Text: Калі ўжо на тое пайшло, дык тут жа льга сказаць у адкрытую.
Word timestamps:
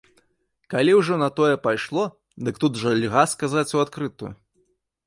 Калі 0.73 0.95
ўжо 0.99 1.17
на 1.23 1.27
тое 1.39 1.53
пайшло, 1.67 2.07
дык 2.49 2.55
тут 2.65 2.81
жа 2.81 2.95
льга 3.05 3.23
сказаць 3.37 3.71
у 3.79 3.85
адкрытую. 3.87 4.31